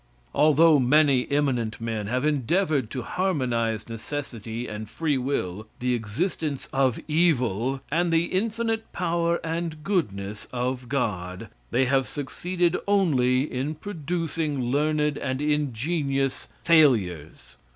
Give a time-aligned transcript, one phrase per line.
[0.33, 6.99] Although many eminent men have endeavored to harmonize necessity and free will, the existence of
[7.07, 14.59] evil, and the infinite power and goodness of God, they have succeeded only in producing
[14.71, 17.57] learned and ingenious failures.